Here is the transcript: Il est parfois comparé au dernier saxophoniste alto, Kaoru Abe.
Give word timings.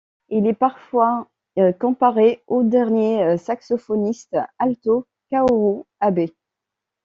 Il 0.29 0.47
est 0.47 0.55
parfois 0.55 1.29
comparé 1.79 2.41
au 2.47 2.63
dernier 2.63 3.37
saxophoniste 3.37 4.35
alto, 4.57 5.05
Kaoru 5.29 5.83
Abe. 5.99 6.25